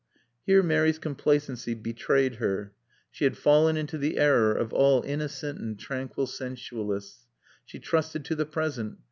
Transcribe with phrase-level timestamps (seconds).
[0.47, 2.73] Here Mary's complacency betrayed her.
[3.11, 7.27] She had fallen into the error of all innocent and tranquil sensualists.
[7.65, 8.97] She trusted to the present.